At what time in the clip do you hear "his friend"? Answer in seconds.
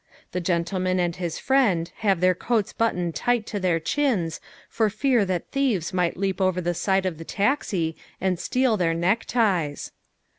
1.15-1.91